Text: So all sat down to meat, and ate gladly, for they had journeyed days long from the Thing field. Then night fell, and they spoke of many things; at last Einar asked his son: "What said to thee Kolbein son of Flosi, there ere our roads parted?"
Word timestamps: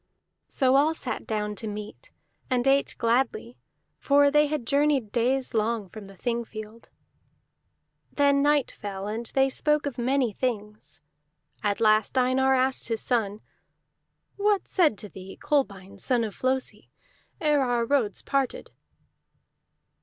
So 0.47 0.77
all 0.77 0.95
sat 0.95 1.27
down 1.27 1.53
to 1.57 1.67
meat, 1.67 2.09
and 2.49 2.65
ate 2.65 2.95
gladly, 2.97 3.55
for 3.99 4.31
they 4.31 4.47
had 4.47 4.65
journeyed 4.65 5.11
days 5.11 5.53
long 5.53 5.89
from 5.89 6.07
the 6.07 6.17
Thing 6.17 6.43
field. 6.43 6.89
Then 8.11 8.41
night 8.41 8.71
fell, 8.71 9.05
and 9.05 9.27
they 9.35 9.47
spoke 9.47 9.85
of 9.85 9.99
many 9.99 10.33
things; 10.33 11.03
at 11.61 11.79
last 11.79 12.17
Einar 12.17 12.55
asked 12.55 12.87
his 12.87 13.01
son: 13.03 13.41
"What 14.37 14.67
said 14.67 14.97
to 14.97 15.07
thee 15.09 15.37
Kolbein 15.39 15.99
son 15.99 16.23
of 16.23 16.33
Flosi, 16.33 16.89
there 17.39 17.61
ere 17.61 17.61
our 17.61 17.85
roads 17.85 18.23
parted?" 18.23 18.71